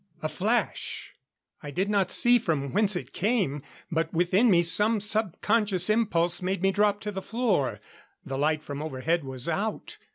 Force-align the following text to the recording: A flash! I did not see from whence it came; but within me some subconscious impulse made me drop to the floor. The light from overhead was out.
A 0.23 0.29
flash! 0.29 1.13
I 1.61 1.69
did 1.69 1.87
not 1.87 2.09
see 2.09 2.39
from 2.39 2.71
whence 2.73 2.95
it 2.95 3.13
came; 3.13 3.61
but 3.91 4.11
within 4.11 4.49
me 4.49 4.63
some 4.63 4.99
subconscious 4.99 5.91
impulse 5.91 6.41
made 6.41 6.63
me 6.63 6.71
drop 6.71 7.01
to 7.01 7.11
the 7.11 7.21
floor. 7.21 7.79
The 8.25 8.35
light 8.39 8.63
from 8.63 8.81
overhead 8.81 9.23
was 9.23 9.47
out. 9.47 9.99